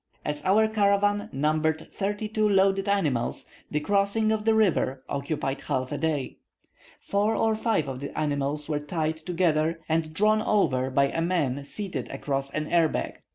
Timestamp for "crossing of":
3.79-4.45